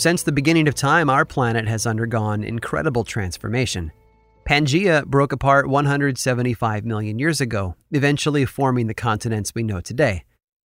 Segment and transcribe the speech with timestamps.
[0.00, 3.92] Since the beginning of time, our planet has undergone incredible transformation.
[4.48, 10.24] Pangea broke apart 175 million years ago, eventually forming the continents we know today.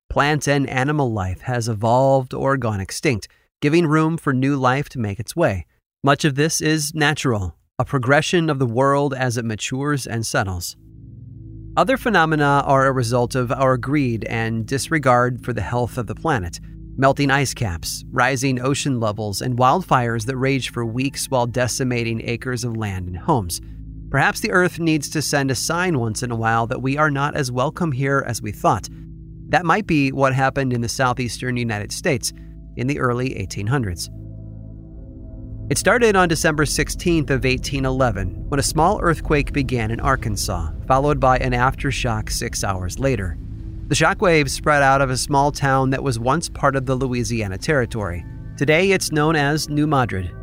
[0.10, 3.28] Plant and animal life has evolved or gone extinct,
[3.60, 5.66] giving room for new life to make its way.
[6.02, 10.78] Much of this is natural, a progression of the world as it matures and settles.
[11.76, 16.16] Other phenomena are a result of our greed and disregard for the health of the
[16.16, 16.62] planet.
[16.98, 22.64] Melting ice caps, rising ocean levels, and wildfires that rage for weeks while decimating acres
[22.64, 23.62] of land and homes.
[24.10, 27.12] Perhaps the Earth needs to send a sign once in a while that we are
[27.12, 28.88] not as welcome here as we thought,
[29.50, 32.34] that might be what happened in the southeastern United States
[32.78, 34.10] in the early 1800s.
[35.70, 41.20] It started on December 16th of 1811 when a small earthquake began in Arkansas, followed
[41.20, 43.38] by an aftershock 6 hours later.
[43.88, 47.60] The shockwaves spread out of a small town that was once part of the Louisiana
[47.60, 48.26] Territory.
[48.58, 50.36] Today it's known as New Madrid.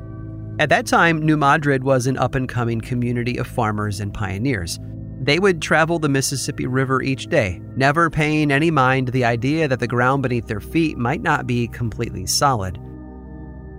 [0.61, 4.79] At that time, New Madrid was an up and coming community of farmers and pioneers.
[5.21, 9.67] They would travel the Mississippi River each day, never paying any mind to the idea
[9.67, 12.79] that the ground beneath their feet might not be completely solid.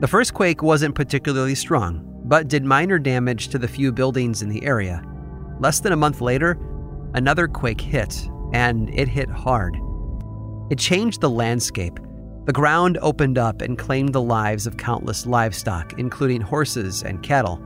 [0.02, 4.50] The first quake wasn't particularly strong, but did minor damage to the few buildings in
[4.50, 5.02] the area.
[5.62, 6.59] Less than a month later,
[7.13, 9.78] another quake hit, and it hit hard.
[10.69, 12.00] It changed the landscape.
[12.46, 17.62] The ground opened up and claimed the lives of countless livestock, including horses and cattle.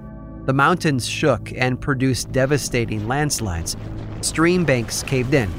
[0.46, 3.76] The mountains shook and produced devastating landslides.
[4.22, 5.50] Stream banks caved in.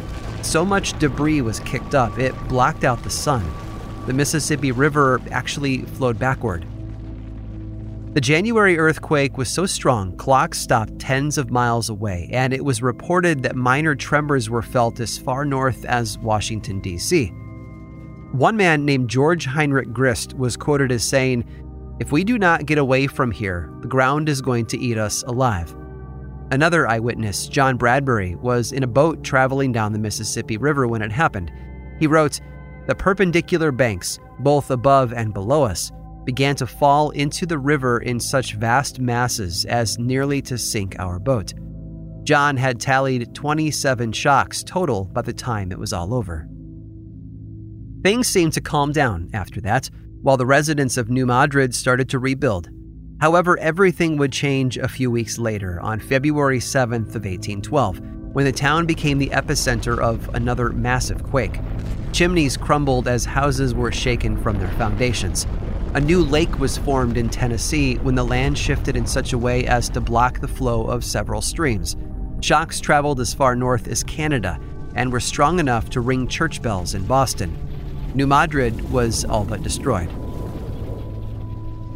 [0.42, 3.44] So much debris was kicked up, it blocked out the sun.
[4.06, 6.64] The Mississippi River actually flowed backward.
[8.18, 12.82] The January earthquake was so strong, clocks stopped tens of miles away, and it was
[12.82, 17.28] reported that minor tremors were felt as far north as Washington, D.C.
[18.32, 21.44] One man named George Heinrich Crist was quoted as saying,
[22.00, 25.22] if we do not get away from here, the ground is going to eat us
[25.22, 25.72] alive.
[26.50, 31.12] Another eyewitness, John Bradbury, was in a boat traveling down the Mississippi River when it
[31.12, 31.52] happened.
[32.00, 32.40] He wrote,
[32.88, 35.92] The perpendicular banks, both above and below us,
[36.28, 41.18] began to fall into the river in such vast masses as nearly to sink our
[41.18, 41.54] boat.
[42.22, 46.46] John had tallied 27 shocks total by the time it was all over.
[48.02, 49.88] Things seemed to calm down after that,
[50.20, 52.68] while the residents of New Madrid started to rebuild.
[53.22, 58.00] However, everything would change a few weeks later, on February 7th of 1812,
[58.34, 61.58] when the town became the epicenter of another massive quake.
[62.12, 65.46] Chimneys crumbled as houses were shaken from their foundations.
[65.94, 69.66] A new lake was formed in Tennessee when the land shifted in such a way
[69.66, 71.96] as to block the flow of several streams.
[72.40, 74.60] Shocks traveled as far north as Canada
[74.94, 77.56] and were strong enough to ring church bells in Boston.
[78.14, 80.10] New Madrid was all but destroyed.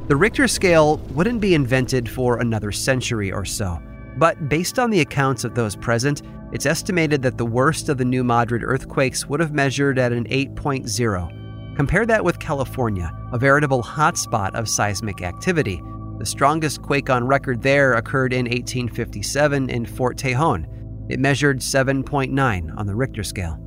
[0.09, 3.79] The Richter scale wouldn't be invented for another century or so,
[4.17, 8.05] but based on the accounts of those present, it's estimated that the worst of the
[8.07, 11.77] New Madrid earthquakes would have measured at an 8.0.
[11.77, 15.83] Compare that with California, a veritable hotspot of seismic activity.
[16.19, 20.67] The strongest quake on record there occurred in 1857 in Fort Tejon.
[21.11, 23.59] It measured 7.9 on the Richter scale.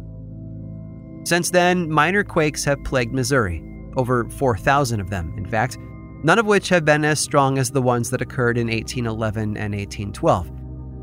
[1.25, 3.63] Since then, minor quakes have plagued Missouri,
[3.97, 5.77] over 4,000 of them, in fact,
[6.23, 9.73] none of which have been as strong as the ones that occurred in 1811 and
[9.73, 10.51] 1812.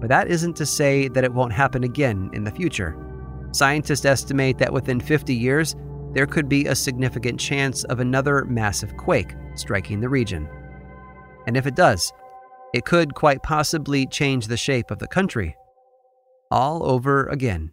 [0.00, 2.96] But that isn't to say that it won't happen again in the future.
[3.52, 5.74] Scientists estimate that within 50 years,
[6.12, 10.48] there could be a significant chance of another massive quake striking the region.
[11.46, 12.12] And if it does,
[12.74, 15.56] it could quite possibly change the shape of the country
[16.50, 17.72] all over again.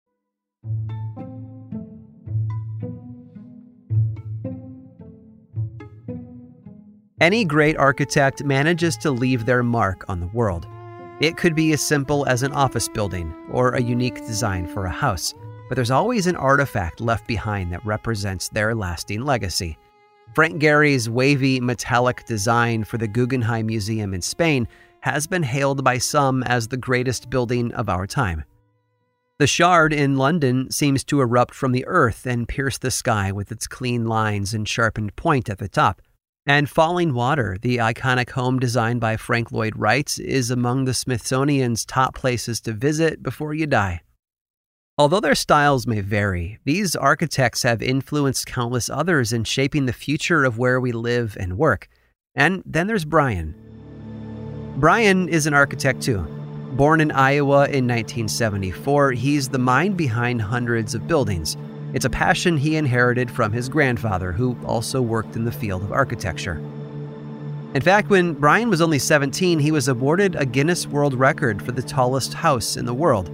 [7.21, 10.65] Any great architect manages to leave their mark on the world.
[11.19, 14.89] It could be as simple as an office building or a unique design for a
[14.89, 15.31] house,
[15.69, 19.77] but there's always an artifact left behind that represents their lasting legacy.
[20.33, 24.67] Frank Gehry's wavy metallic design for the Guggenheim Museum in Spain
[25.01, 28.45] has been hailed by some as the greatest building of our time.
[29.37, 33.51] The Shard in London seems to erupt from the earth and pierce the sky with
[33.51, 36.01] its clean lines and sharpened point at the top.
[36.47, 42.15] And Fallingwater, the iconic home designed by Frank Lloyd Wright, is among the Smithsonian's top
[42.15, 44.01] places to visit before you die.
[44.97, 50.43] Although their styles may vary, these architects have influenced countless others in shaping the future
[50.43, 51.87] of where we live and work.
[52.33, 53.53] And then there's Brian.
[54.77, 56.21] Brian is an architect too.
[56.73, 61.55] Born in Iowa in 1974, he's the mind behind hundreds of buildings.
[61.93, 65.91] It's a passion he inherited from his grandfather, who also worked in the field of
[65.91, 66.61] architecture.
[67.73, 71.71] In fact, when Brian was only 17, he was awarded a Guinness World Record for
[71.71, 73.29] the tallest house in the world.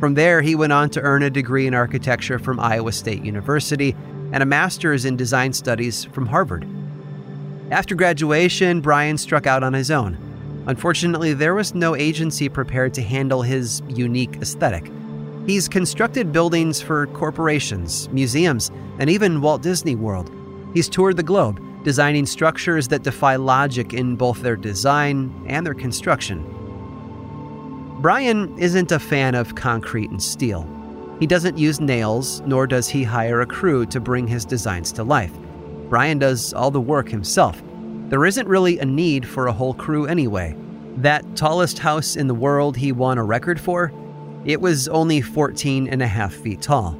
[0.00, 3.96] From there, he went on to earn a degree in architecture from Iowa State University
[4.32, 6.66] and a master's in design studies from Harvard.
[7.70, 10.16] After graduation, Brian struck out on his own.
[10.66, 14.90] Unfortunately, there was no agency prepared to handle his unique aesthetic.
[15.48, 20.30] He's constructed buildings for corporations, museums, and even Walt Disney World.
[20.74, 25.72] He's toured the globe, designing structures that defy logic in both their design and their
[25.72, 26.44] construction.
[28.02, 30.68] Brian isn't a fan of concrete and steel.
[31.18, 35.02] He doesn't use nails, nor does he hire a crew to bring his designs to
[35.02, 35.32] life.
[35.88, 37.62] Brian does all the work himself.
[38.10, 40.54] There isn't really a need for a whole crew anyway.
[40.98, 43.94] That tallest house in the world he won a record for
[44.44, 46.98] it was only 14 and a half feet tall.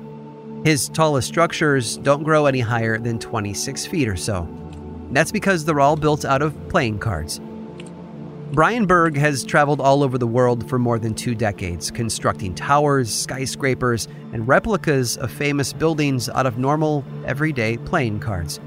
[0.65, 4.49] His tallest structures don't grow any higher than 26 feet or so.
[5.13, 7.41] That's because they're all built out of playing cards.
[8.53, 13.13] Brian Berg has traveled all over the world for more than two decades, constructing towers,
[13.13, 18.59] skyscrapers, and replicas of famous buildings out of normal, everyday playing cards.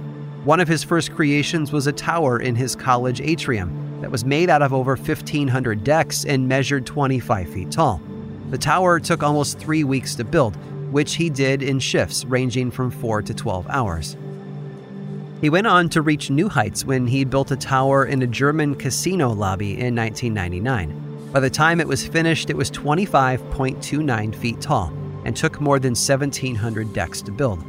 [0.44, 4.50] One of his first creations was a tower in his college atrium that was made
[4.50, 8.02] out of over 1,500 decks and measured 25 feet tall.
[8.52, 10.58] The tower took almost three weeks to build,
[10.92, 14.18] which he did in shifts ranging from 4 to 12 hours.
[15.40, 18.76] He went on to reach new heights when he built a tower in a German
[18.76, 21.32] casino lobby in 1999.
[21.32, 24.92] By the time it was finished, it was 25.29 feet tall
[25.24, 27.64] and took more than 1,700 decks to build.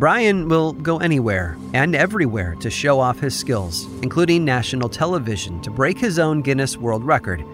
[0.00, 5.70] Brian will go anywhere and everywhere to show off his skills, including national television, to
[5.70, 7.44] break his own Guinness World Record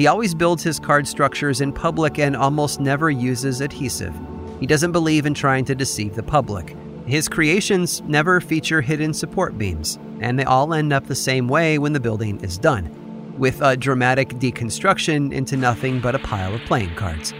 [0.00, 4.18] he always builds his card structures in public and almost never uses adhesive.
[4.58, 6.74] He doesn't believe in trying to deceive the public.
[7.04, 11.76] His creations never feature hidden support beams, and they all end up the same way
[11.76, 16.62] when the building is done, with a dramatic deconstruction into nothing but a pile of
[16.62, 17.34] playing cards.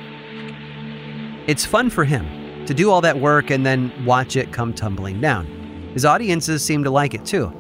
[1.47, 5.19] It's fun for him to do all that work and then watch it come tumbling
[5.19, 5.47] down.
[5.95, 7.51] His audiences seem to like it too.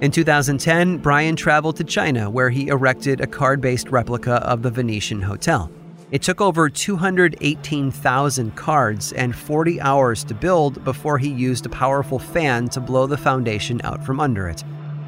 [0.00, 4.70] In 2010, Brian traveled to China where he erected a card based replica of the
[4.70, 5.72] Venetian Hotel.
[6.12, 12.20] It took over 218,000 cards and 40 hours to build before he used a powerful
[12.20, 14.62] fan to blow the foundation out from under it.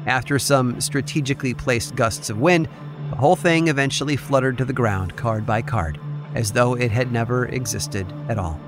[0.07, 2.67] After some strategically placed gusts of wind,
[3.11, 6.01] the whole thing eventually fluttered to the ground card by card,
[6.35, 8.59] as though it had never existed at all.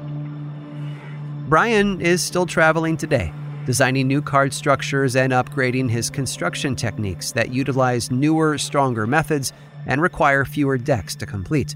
[1.50, 3.34] Brian is still traveling today,
[3.65, 9.53] designing new card structures and upgrading his construction techniques that utilize newer, stronger methods
[9.86, 11.75] and require fewer decks to complete.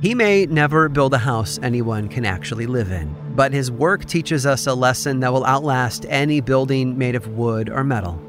[0.00, 4.46] He may never build a house anyone can actually live in, but his work teaches
[4.46, 8.20] us a lesson that will outlast any building made of wood or metal.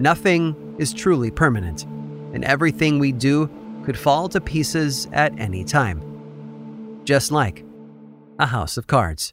[0.00, 1.84] Nothing is truly permanent,
[2.34, 3.48] and everything we do
[3.84, 7.00] could fall to pieces at any time.
[7.04, 7.64] Just like
[8.40, 9.32] a house of cards.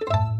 [0.00, 0.35] you